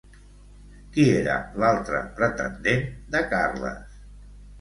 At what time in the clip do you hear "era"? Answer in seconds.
1.17-1.35